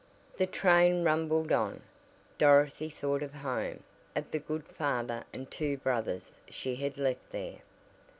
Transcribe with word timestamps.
The 0.37 0.47
train 0.47 1.03
rumbled 1.03 1.51
on. 1.51 1.83
Dorothy 2.39 2.89
thought 2.89 3.21
of 3.21 3.33
home, 3.35 3.83
of 4.15 4.31
the 4.31 4.39
good 4.39 4.65
father 4.65 5.25
and 5.31 5.51
two 5.51 5.75
dear 5.75 5.77
brothers 5.77 6.39
she 6.49 6.77
had 6.77 6.97
left 6.97 7.29
there. 7.29 7.59